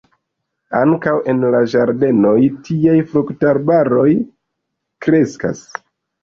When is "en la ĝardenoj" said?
1.33-2.33